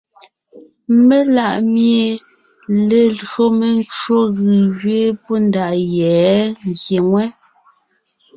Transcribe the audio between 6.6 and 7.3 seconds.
ngyè ŋwɛ́.